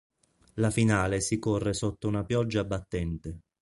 La 0.55 0.71
finale 0.71 1.21
si 1.21 1.37
corre 1.37 1.73
sotto 1.73 2.07
una 2.07 2.23
pioggia 2.23 2.63
battente. 2.63 3.41